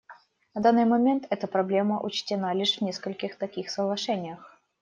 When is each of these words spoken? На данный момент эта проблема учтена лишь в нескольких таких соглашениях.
На 0.55 0.61
данный 0.63 0.85
момент 0.85 1.27
эта 1.29 1.45
проблема 1.45 2.01
учтена 2.01 2.53
лишь 2.55 2.77
в 2.79 2.81
нескольких 2.81 3.35
таких 3.35 3.69
соглашениях. 3.69 4.59